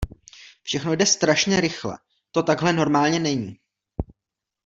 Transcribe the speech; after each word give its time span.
Všechno 0.63 0.93
jde 0.93 1.05
strašně 1.05 1.61
rychle, 1.61 1.97
to 2.31 2.43
takhle 2.43 2.73
normálně 2.73 3.19
není. 3.19 3.59